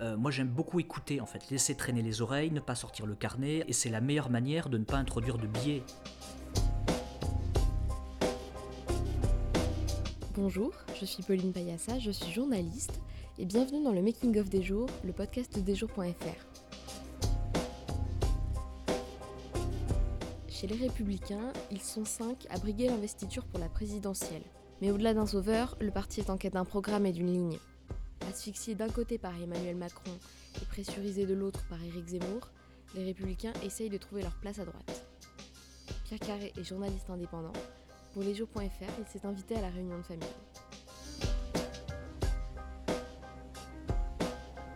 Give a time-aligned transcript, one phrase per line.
[0.00, 3.14] euh, moi j'aime beaucoup écouter en fait, laisser traîner les oreilles, ne pas sortir le
[3.14, 5.82] carnet, et c'est la meilleure manière de ne pas introduire de biais.
[10.34, 13.00] Bonjour, je suis Pauline Payassa, je suis journaliste,
[13.38, 16.58] et bienvenue dans le Making of des jours, le podcast des jours.fr.
[20.48, 24.42] Chez les Républicains, ils sont cinq à briguer l'investiture pour la présidentielle.
[24.80, 27.58] Mais au-delà d'un sauveur, le parti est en quête d'un programme et d'une ligne.
[28.28, 30.18] Asphyxié d'un côté par Emmanuel Macron
[30.60, 32.50] et pressurisé de l'autre par Éric Zemmour,
[32.94, 35.06] les républicains essayent de trouver leur place à droite.
[36.04, 37.54] Pierre Carré est journaliste indépendant.
[38.12, 40.28] Pour lesjours.fr, il s'est invité à la réunion de famille.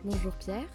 [0.02, 0.68] Bonjour Pierre.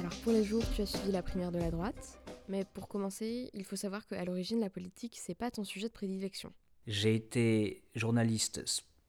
[0.00, 2.18] Alors pour les jours, tu as suivi la primaire de la droite.
[2.48, 5.92] Mais pour commencer, il faut savoir qu'à l'origine, la politique, c'est pas ton sujet de
[5.92, 6.52] prédilection.
[6.88, 8.64] J'ai été journaliste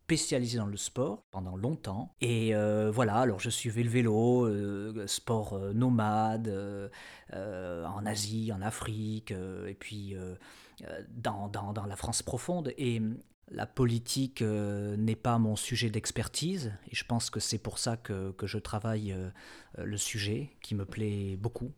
[0.05, 2.13] spécialisé dans le sport pendant longtemps.
[2.22, 6.48] Et euh, voilà, alors je suivais le vélo, euh, sport euh, nomade,
[7.34, 10.15] en Asie, en Afrique, et puis
[11.10, 12.71] dans, dans, dans, la France profonde.
[12.77, 13.02] Et
[13.49, 18.32] la politique n'est pas mon sujet d'expertise, et je pense que c'est pour ça que,
[18.32, 19.15] que je travaille
[19.77, 21.74] le sujet, qui me plaît beaucoup.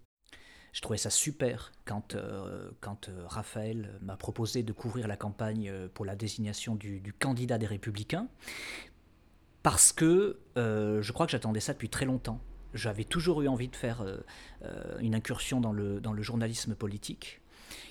[0.77, 5.87] Je trouvais ça super quand, euh, euh, Raphaël m'a proposé de couvrir la campagne euh,
[5.91, 8.27] pour la désignation du, candidat des Républicains,
[9.63, 12.39] parce que je crois que j'attendais ça depuis très longtemps.
[12.75, 14.05] J'avais toujours eu envie de faire
[14.99, 17.41] une incursion dans le journalisme politique.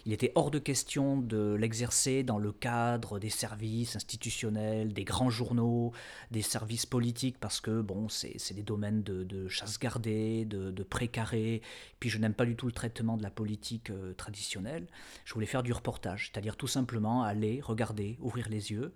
[0.05, 5.31] Il était hors de question de l'exercer dans le cadre des services institutionnels, des grands
[5.31, 5.93] journaux,
[6.31, 11.63] des services politiques, parce que bon, c'est des domaines de, chasse gardée, de, de précaré.
[12.01, 14.87] Puis je n'aime pas du tout le traitement de la politique euh, traditionnelle.
[15.25, 18.93] Je voulais faire du reportage, c'est-à-dire tout simplement aller, regarder, ouvrir les yeux.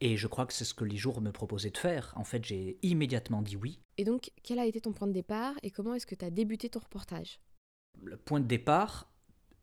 [0.00, 2.12] Et je crois que c'est ce que les jours me proposaient de faire.
[2.16, 3.78] En fait, j'ai immédiatement dit oui.
[3.98, 6.30] Et donc, quel a été ton point de départ et comment est-ce que tu as
[6.30, 7.38] débuté ton reportage?
[8.02, 9.09] Le point de départ,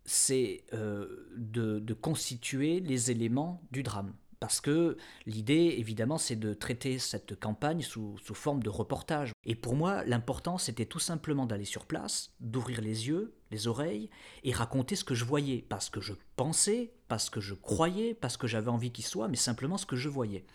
[0.07, 4.13] c'est euh, de, constituer les éléments du drame.
[4.39, 9.31] Parce que l'idée, évidemment, c'est de traiter cette campagne sous, sous, forme de reportage.
[9.45, 14.09] Et pour moi, l'important, c'était tout simplement d'aller sur place, d'ouvrir les yeux, les oreilles,
[14.43, 15.65] et raconter ce que je voyais.
[15.67, 19.37] Parce que je pensais, parce que je croyais, parce que j'avais envie qu'il soit, mais
[19.37, 20.45] simplement ce que je voyais.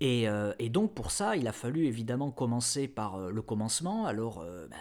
[0.00, 4.06] Et, euh, et, donc pour ça, il a fallu évidemment commencer par euh, le commencement.
[4.06, 4.76] Alors, ben,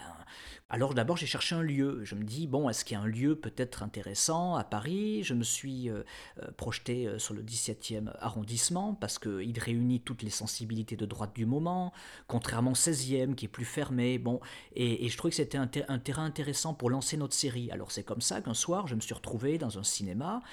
[0.72, 2.02] alors d'abord j'ai cherché un lieu.
[2.03, 5.24] Je me dis, bon, est-ce qu'il y a un lieu peut-être intéressant à Paris?
[5.24, 6.03] Je me suis euh,
[6.44, 11.35] euh, projeté euh, sur le 17e arrondissement parce qu'il réunit toutes les sensibilités de droite
[11.35, 11.91] du moment,
[12.28, 14.19] contrairement au 16e qui est plus fermé.
[14.19, 14.40] Bon,
[14.75, 17.72] et, je trouvais que c'était un, un terrain intéressant pour lancer notre série.
[17.72, 20.44] Alors c'est comme ça qu'un soir je me suis retrouvé dans un cinéma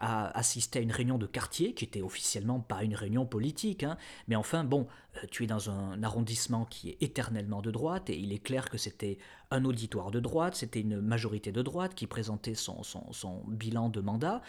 [0.00, 3.96] à assister à une réunion de quartier qui était officiellement pas une réunion politique, hein.
[4.28, 8.16] Mais enfin bon, euh, tu es dans un arrondissement qui est éternellement de droite et
[8.16, 9.18] il est clair que c'était
[9.50, 14.00] un auditoire de droite, c'était une majorité de droite qui présentait son, son, bilan de
[14.00, 14.42] mandat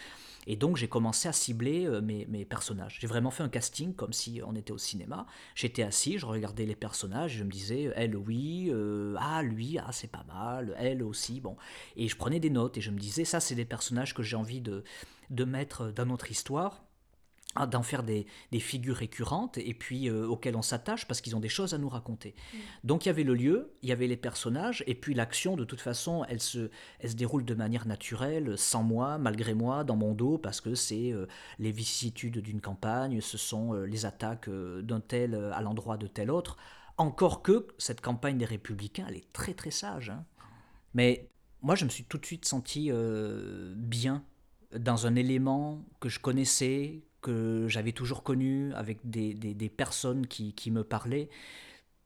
[0.46, 2.98] et donc j'ai commencé à cibler euh, mes, mes personnages.
[3.00, 5.26] J'ai vraiment fait un casting comme si on était au cinéma.
[5.54, 9.90] J'étais assis, je regardais les personnages, je me disais elle oui, euh, ah lui, ah
[9.90, 11.56] c'est pas mal, elle aussi, bon,
[11.96, 14.36] et je prenais des notes et je me disais ça c'est des personnages que j'ai
[14.36, 14.84] envie de
[15.30, 16.84] de mettre dans notre histoire
[17.54, 18.26] d'en faire des,
[18.58, 21.88] figures récurrentes et puis euh, auxquelles on s'attache parce qu'ils ont des choses à nous
[21.88, 22.34] raconter.
[22.34, 22.58] Mm.
[22.84, 25.64] Donc il y avait le lieu, il y avait les personnages et puis l'action de
[25.64, 26.70] toute façon elle se,
[27.00, 30.74] elle se déroule de manière naturelle, sans moi, malgré moi, dans mon dos parce que
[30.74, 31.26] c'est euh,
[31.58, 36.30] les vicissitudes d'une campagne, ce sont euh, les attaques d'un tel à l'endroit de tel
[36.30, 36.56] autre.
[36.96, 40.10] Encore que cette campagne des républicains elle est très très sage.
[40.10, 40.24] Hein.
[40.94, 41.28] Mais
[41.60, 42.90] moi je me suis tout de suite senti
[43.76, 44.24] bien
[44.74, 50.52] dans un élément que je connaissais, que j'avais toujours connu, avec des, des, personnes qui,
[50.52, 51.30] qui, me parlaient,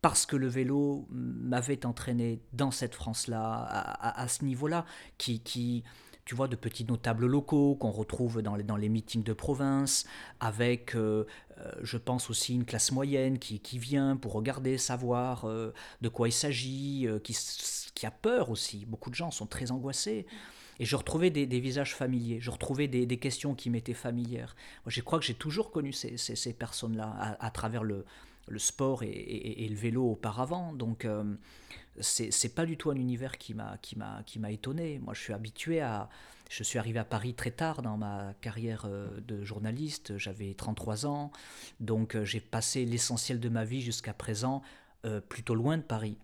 [0.03, 4.84] parce que le vélo m'avait entraîné dans cette France-là, à, à, ce niveau-là,
[5.19, 5.82] qui, qui,
[6.26, 10.06] tu vois, de petits notables locaux qu'on retrouve dans les, dans les meetings de province,
[10.41, 11.25] avec, euh,
[11.59, 16.08] euh, je pense aussi, une classe moyenne qui, qui vient pour regarder, savoir euh, de
[16.08, 17.37] quoi il s'agit, qui,
[17.94, 18.85] qui a peur aussi.
[18.87, 20.26] Beaucoup de gens sont très angoissés.
[20.78, 24.56] Et je retrouvais des, visages familiers, je retrouvais des, questions qui m'étaient familières.
[24.87, 28.05] Je crois que j'ai toujours connu ces, personnes-là à, travers le,
[28.56, 30.73] sport et, le vélo auparavant.
[30.73, 31.25] Donc, euh,
[32.00, 34.99] c'est pas du tout un univers qui m'a étonné.
[34.99, 36.08] Moi, je suis habitué à.
[36.49, 40.17] Je suis arrivé à Paris très tard dans ma carrière euh, de journaliste.
[40.17, 41.32] J'avais 33 ans,
[41.81, 44.62] donc euh, j'ai passé l'essentiel de ma vie jusqu'à présent
[45.05, 46.19] euh, plutôt loin de Paris.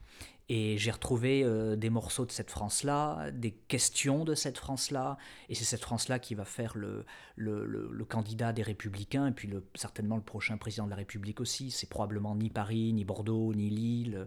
[0.55, 5.17] Et j'ai retrouvé euh, des morceaux de cette France-là, des questions de cette France-là,
[5.49, 7.07] et c'est cette France-là qui va faire le,
[7.37, 11.71] le, candidat des Républicains, et puis le, certainement le prochain président de la République aussi.
[11.71, 14.27] C'est probablement ni Paris, ni Bordeaux, ni Lille.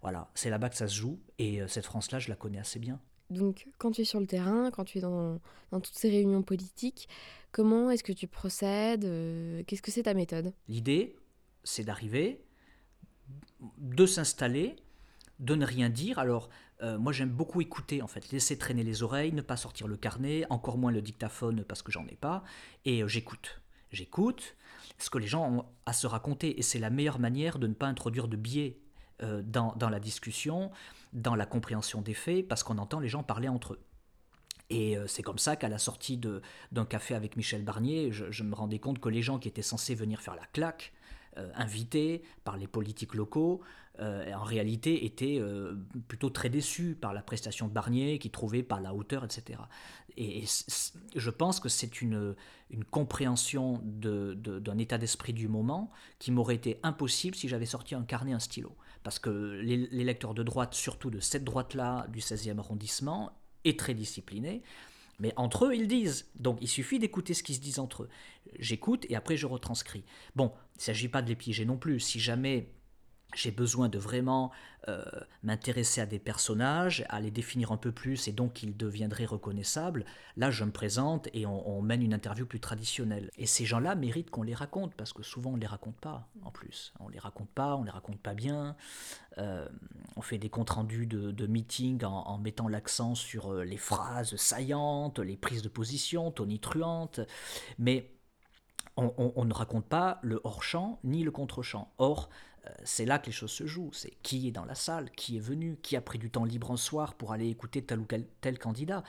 [0.00, 2.78] Voilà, c'est là-bas que ça se joue, et euh, cette France-là, je la connais assez
[2.78, 2.98] bien.
[3.28, 5.38] Donc, quand tu es sur le terrain, quand tu es dans,
[5.72, 7.06] dans toutes ces réunions politiques,
[7.52, 10.54] comment est-ce que tu procèdes euh, Qu'est-ce que c'est ta méthode?
[10.68, 11.16] L'idée,
[11.64, 12.40] c'est d'arriver,
[13.76, 14.76] de s'installer,
[15.38, 16.18] de ne rien dire.
[16.18, 16.48] Alors,
[16.82, 19.96] euh, moi j'aime beaucoup écouter en fait, laisser traîner les oreilles, ne pas sortir le
[19.96, 22.44] carnet, encore moins le dictaphone parce que j'en ai pas,
[22.84, 23.60] et euh, j'écoute.
[23.90, 24.56] J'écoute
[24.98, 27.74] ce que les gens ont à se raconter, et c'est la meilleure manière de ne
[27.74, 28.78] pas introduire de biais
[29.22, 30.70] euh, dans, la discussion,
[31.12, 33.80] dans la compréhension des faits, parce qu'on entend les gens parler entre eux.
[34.68, 36.18] Et c'est comme ça qu'à la sortie
[36.72, 39.94] d'un café avec Michel Barnier, je, me rendais compte que les gens qui étaient censés
[39.94, 40.92] venir faire la claque,
[41.54, 43.62] invités par les politiques locaux,
[44.00, 45.74] euh, en réalité était euh,
[46.06, 49.58] plutôt très déçu par la prestation de Barnier, qui trouvait pas la hauteur, etc.
[50.18, 50.44] Et,
[51.14, 52.34] je pense que c'est une,
[52.70, 58.02] une compréhension d'un état d'esprit du moment qui m'aurait été impossible si j'avais sorti un
[58.02, 58.76] carnet, un stylo.
[59.02, 63.32] Parce que les, les lecteurs de droite, surtout de cette droite-là du 16e arrondissement,
[63.64, 64.62] est très discipliné.
[65.18, 66.30] Mais entre eux, ils disent.
[66.36, 68.08] Donc il suffit d'écouter ce qu'ils se disent entre eux.
[68.58, 70.04] J'écoute et après je retranscris.
[70.34, 72.00] Bon, il ne s'agit pas de les piéger non plus.
[72.00, 72.70] Si jamais
[73.34, 74.50] j'ai besoin de vraiment
[74.88, 75.02] euh,
[75.42, 80.04] m'intéresser à des personnages, à les définir un peu plus et donc qu'ils deviendraient reconnaissables,
[80.36, 83.30] là je me présente et on, mène une interview plus traditionnelle.
[83.36, 86.28] Et ces gens-là méritent qu'on les raconte parce que souvent on ne les raconte pas
[86.44, 86.92] en plus.
[87.00, 88.76] On ne les raconte pas, on ne les raconte pas bien.
[89.38, 89.68] Euh,
[90.14, 95.18] on fait des comptes rendus de, meetings en, mettant l'accent sur euh, les phrases saillantes,
[95.18, 97.20] les prises de position tonitruantes,
[97.78, 98.12] mais
[98.96, 101.92] on, on ne raconte pas le hors-champ ni le contre-champ.
[101.98, 102.30] Or,
[102.84, 103.92] c'est là que les choses se jouent.
[103.92, 106.70] C'est qui est dans la salle, qui est venu, qui a pris du temps libre
[106.70, 108.06] un soir pour aller écouter tel ou
[108.40, 109.02] tel candidat.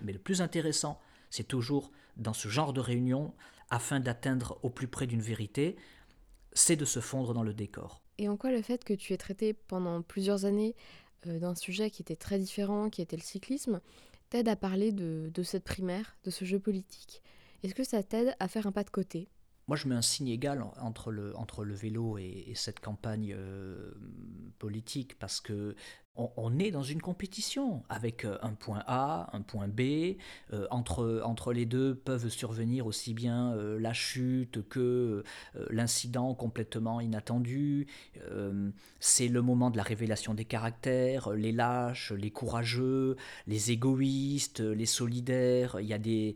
[0.00, 1.00] Mais le plus intéressant,
[1.30, 3.34] c'est toujours dans ce genre de réunion,
[3.70, 5.76] afin d'atteindre au plus près d'une vérité,
[6.52, 8.02] c'est de se fondre dans le décor.
[8.18, 10.74] Et en quoi le fait que tu aies traité pendant plusieurs années
[11.26, 13.80] euh, d'un sujet qui était très différent, qui était le cyclisme,
[14.30, 17.22] t'aide à parler de cette primaire, de ce jeu politique?
[17.62, 19.28] Est-ce que ça t'aide à faire un pas de côté?
[19.68, 23.92] Moi, je mets un signe égal entre le, entre le vélo et, cette campagne euh,
[24.58, 25.74] politique parce que
[26.18, 30.16] on, est dans une compétition avec euh, un point A, un point B.
[30.54, 35.24] Euh, entre, entre les deux peuvent survenir aussi bien la chute que
[35.68, 37.86] l'incident complètement inattendu.
[39.00, 43.16] c'est le moment de la révélation des caractères, les lâches, les courageux,
[43.46, 45.76] les égoïstes, les solidaires.
[45.80, 46.34] Il y a des,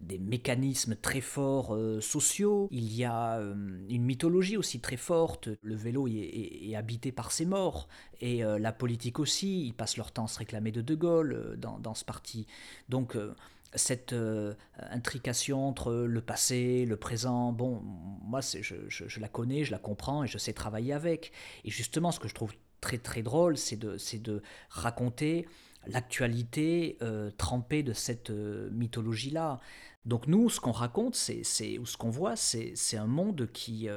[0.00, 2.68] des mécanismes très forts sociaux.
[2.70, 3.40] Il y a
[3.88, 5.48] une mythologie aussi très forte.
[5.62, 7.88] Le vélo est, habité par ses morts.
[8.20, 11.32] Et la la politique aussi, ils passent leur temps à se réclamer de De Gaulle
[11.32, 12.46] euh, dans, ce parti.
[12.90, 13.34] Donc euh,
[13.74, 14.54] cette euh,
[14.90, 20.22] intrication entre le passé, le présent, bon, moi je, je, la connais, je la comprends
[20.22, 21.32] et je sais travailler avec.
[21.64, 22.52] Et justement, ce que je trouve
[22.82, 25.48] très très drôle, c'est de raconter
[25.86, 26.98] l'actualité
[27.36, 29.60] trempée de cette mythologie-là.
[30.04, 33.88] Donc nous, ce qu'on raconte, c'est, ou ce qu'on voit, c'est, un monde qui...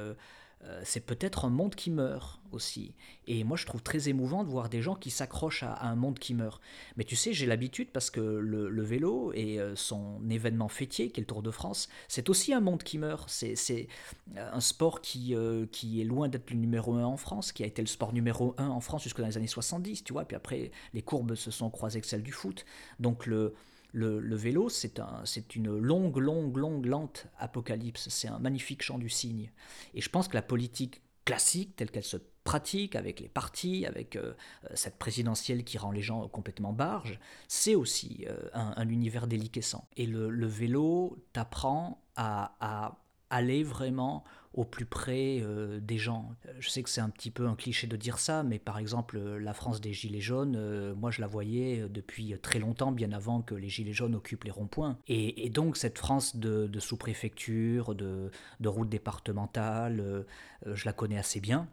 [0.64, 2.94] Euh, c'est peut-être un monde qui meurt aussi.
[3.26, 6.18] Et moi, je trouve très émouvant de voir des gens qui s'accrochent à, un monde
[6.18, 6.60] qui meurt.
[6.96, 11.20] Mais tu sais, j'ai l'habitude parce que le, vélo et euh, son événement fêtier, qui
[11.20, 13.28] est le Tour de France, c'est aussi un monde qui meurt.
[13.28, 13.88] C'est
[14.36, 17.82] euh, un sport qui, est loin d'être le numéro un en France, qui a été
[17.82, 20.24] le sport numéro un en France jusque dans les années 70, tu vois.
[20.24, 22.64] Puis après, les courbes se sont croisées avec celles du foot.
[23.00, 23.54] Donc le
[23.92, 25.22] le, vélo, c'est un,
[25.54, 28.08] une longue, longue, longue, lente apocalypse.
[28.08, 29.50] C'est un magnifique chant du cygne.
[29.94, 34.16] Et je pense que la politique classique, telle qu'elle se pratique avec les partis, avec
[34.16, 34.34] euh,
[34.74, 37.18] cette présidentielle qui rend les gens complètement barges,
[37.48, 39.86] c'est aussi euh, un, univers déliquescent.
[39.96, 42.98] Et le, vélo t'apprend à,
[43.30, 46.34] aller vraiment au plus près euh, des gens.
[46.58, 49.18] Je sais que c'est un petit peu un cliché de dire ça, mais par exemple,
[49.18, 53.40] la France des Gilets jaunes, euh, moi je la voyais depuis très longtemps, bien avant
[53.40, 54.98] que les Gilets jaunes occupent les ronds-points.
[55.08, 58.30] Et, donc cette France de, sous-préfecture, de,
[58.64, 60.24] routes départementales, euh,
[60.66, 61.68] je la connais assez bien.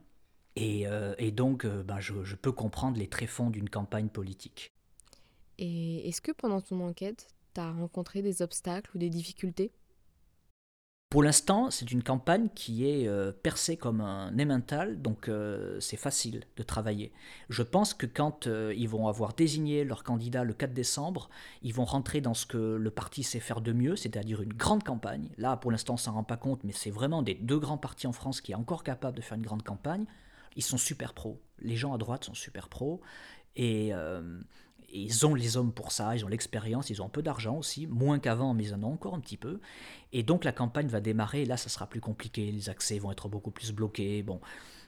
[0.56, 0.86] Et,
[1.32, 4.74] donc, ben, je, je peux comprendre les tréfonds d'une campagne politique.
[5.58, 9.72] Et est-ce que pendant ton enquête, tu as rencontré des obstacles ou des difficultés?
[11.10, 15.98] Pour l'instant, c'est une campagne qui est euh, percée comme un émental, donc euh, c'est
[15.98, 17.12] facile de travailler.
[17.50, 21.32] Je pense que quand euh, ils vont avoir désigné leur candidat le 4 décembre,
[21.64, 24.84] ils vont rentrer dans ce que le parti sait faire de mieux, c'est-à-dire une grande
[24.84, 25.30] campagne.
[25.40, 28.06] Là, pour l'instant, on s'en rend pas compte, mais c'est vraiment des deux grands partis
[28.06, 30.06] en France qui est encore capable de faire une grande campagne.
[30.56, 31.42] ils sont super pros.
[31.58, 33.02] Les gens à droite sont super pros.
[33.56, 33.94] Et,
[34.94, 37.88] ils ont les hommes pour ça, ils ont l'expérience, ils ont un peu d'argent aussi,
[37.88, 39.60] moins qu'avant, mais ils en ont encore un petit peu.
[40.14, 43.12] Et donc la campagne va démarrer, et là ça sera plus compliqué, les accès vont
[43.12, 44.24] être beaucoup plus bloqués.
[44.24, 44.40] Bon.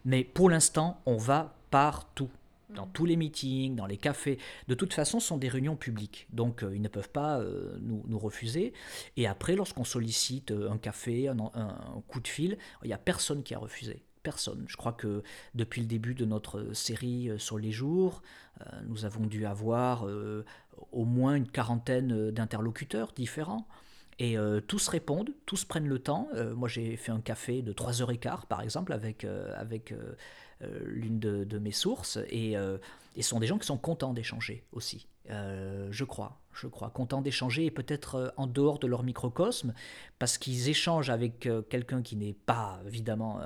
[0.06, 2.30] Mais pour l'instant, on va partout
[2.76, 4.38] dans tous les meetings, dans les cafés.
[4.68, 7.78] De toute façon, ce sont des réunions publiques, donc euh, ils ne peuvent pas euh,
[7.82, 8.74] nous, refuser.
[9.18, 11.36] Et après, lorsqu'on sollicite euh, un café, un,
[12.08, 14.04] coup de fil, il n'y a personne qui a refusé.
[14.24, 14.66] Personne.
[14.68, 15.24] Je crois que
[15.56, 18.22] depuis le début de notre série sur les jours,
[18.88, 20.06] nous avons dû avoir
[20.92, 23.68] au moins une quarantaine d'interlocuteurs différents.
[24.20, 24.38] Et
[24.68, 26.28] tous répondent, tous prennent le temps.
[26.56, 29.26] moi, j'ai fait un café de 3h15, par exemple, avec,
[29.56, 29.94] avec
[30.64, 32.78] euh, l'une de, mes sources, et, euh,
[33.16, 36.90] et, ce sont des gens qui sont contents d'échanger aussi, euh, je crois je crois,
[36.90, 39.74] contents d'échanger et peut-être en dehors de leur microcosme,
[40.20, 43.40] parce qu'ils échangent avec quelqu'un qui n'est pas évidemment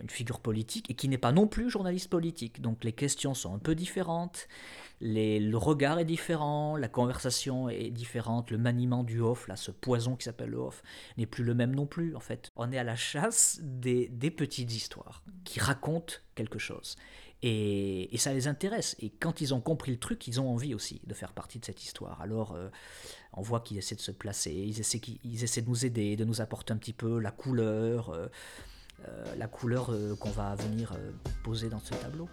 [0.00, 2.62] une figure politique et qui n'est pas non plus journaliste politique.
[2.62, 4.48] Donc les questions sont un peu différentes,
[5.02, 10.16] le regard est différent, la conversation est différente, le maniement du off, là, ce poison
[10.16, 10.82] qui s'appelle le off,
[11.16, 12.50] n'est plus le même non plus en fait.
[12.56, 16.96] On est à la chasse des, petites histoires qui racontent quelque chose.
[17.42, 18.94] Et, ça les intéresse.
[19.00, 21.64] Et quand ils ont compris le truc, ils ont envie aussi de faire partie de
[21.64, 22.20] cette histoire.
[22.20, 22.68] Alors, euh,
[23.32, 26.24] on voit qu'ils essaient de se placer, ils essaient, ils essaient de nous aider, de
[26.24, 28.28] nous apporter un petit peu la couleur, euh,
[29.08, 30.96] euh, la couleur qu'on va venir
[31.42, 32.28] poser dans ce tableau.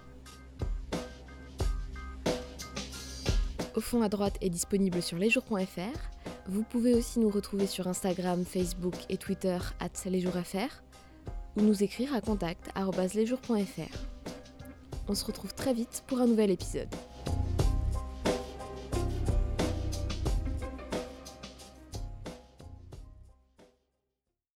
[3.75, 5.97] Au fond à droite est disponible sur lesjours.fr.
[6.47, 9.57] Vous pouvez aussi nous retrouver sur Instagram, Facebook et Twitter
[10.05, 10.83] lesjoursfr
[11.55, 12.69] ou nous écrire à contact
[15.09, 16.87] On se retrouve très vite pour un nouvel épisode.